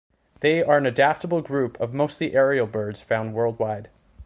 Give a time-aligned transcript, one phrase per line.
[0.39, 3.91] They are an adaptable group of mostly aerial birds found worldwide.